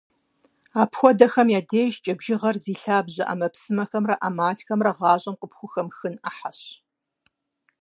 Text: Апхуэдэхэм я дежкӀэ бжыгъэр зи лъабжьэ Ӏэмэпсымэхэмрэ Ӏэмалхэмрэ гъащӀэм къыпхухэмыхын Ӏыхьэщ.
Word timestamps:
Апхуэдэхэм 0.81 1.47
я 1.59 1.61
дежкӀэ 1.69 2.13
бжыгъэр 2.17 2.55
зи 2.63 2.73
лъабжьэ 2.81 3.23
Ӏэмэпсымэхэмрэ 3.27 4.15
Ӏэмалхэмрэ 4.19 4.91
гъащӀэм 4.97 5.35
къыпхухэмыхын 5.39 6.15
Ӏыхьэщ. 6.21 6.59